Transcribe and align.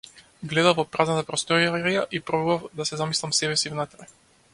Гледав 0.51 0.77
во 0.77 0.85
празната 0.95 1.25
просторија 1.27 2.03
и 2.19 2.21
пробував 2.31 2.65
да 2.81 2.87
се 2.91 2.99
замислам 3.03 3.37
себеси 3.41 3.73
внатре. 3.75 4.09